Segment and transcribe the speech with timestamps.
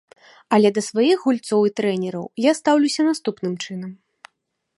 [0.55, 3.91] Але да сваіх гульцоў і трэнераў я стаўлюся наступным чынам.